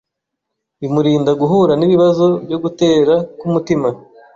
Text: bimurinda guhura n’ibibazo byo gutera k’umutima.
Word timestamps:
bimurinda 0.79 1.31
guhura 1.41 1.73
n’ibibazo 1.77 2.25
byo 2.45 2.57
gutera 2.63 3.13
k’umutima. 3.39 3.87